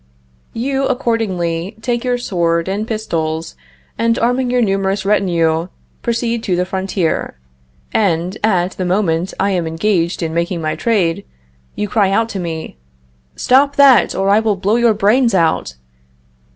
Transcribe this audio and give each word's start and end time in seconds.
You, 0.55 0.87
accordingly, 0.87 1.77
take 1.83 2.03
your 2.03 2.17
sword 2.17 2.67
and 2.67 2.87
pistols, 2.87 3.55
and, 3.99 4.17
arming 4.17 4.49
your 4.49 4.63
numerous 4.63 5.05
retinue, 5.05 5.67
proceed 6.01 6.41
to 6.45 6.55
the 6.55 6.65
frontier, 6.65 7.35
and, 7.93 8.35
at 8.43 8.71
the 8.71 8.83
moment 8.83 9.35
I 9.39 9.51
am 9.51 9.67
engaged 9.67 10.23
in 10.23 10.33
making 10.33 10.59
my 10.59 10.73
trade, 10.75 11.23
you 11.75 11.87
cry 11.87 12.09
out 12.09 12.29
to 12.29 12.39
me: 12.39 12.77
"Stop 13.35 13.75
that, 13.75 14.15
or 14.15 14.29
I 14.31 14.39
will 14.39 14.55
blow 14.55 14.75
your 14.77 14.95
brains 14.95 15.35
out!" 15.35 15.75